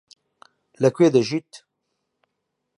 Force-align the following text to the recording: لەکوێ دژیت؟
لەکوێ 0.81 1.07
دژیت؟ 1.15 1.51